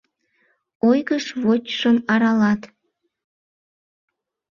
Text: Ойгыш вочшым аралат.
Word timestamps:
Ойгыш 0.89 1.25
вочшым 1.43 1.97
аралат. 2.13 2.61